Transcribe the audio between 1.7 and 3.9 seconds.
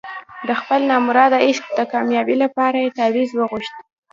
د کامیابۍ لپاره یې تاویز وغوښت.